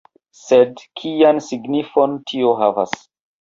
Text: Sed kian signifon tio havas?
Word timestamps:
Sed 0.37 0.81
kian 1.01 1.41
signifon 1.49 2.17
tio 2.33 2.57
havas? 2.63 2.99